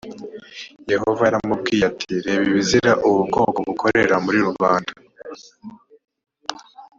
yehova 0.91 1.21
yaramubwiye 1.25 1.83
ati 1.91 2.13
“reba 2.25 2.43
ibizira 2.51 2.91
ubu 3.07 3.19
bwoko 3.27 3.59
bukorera 3.67 4.15
murirubanda” 4.23 4.91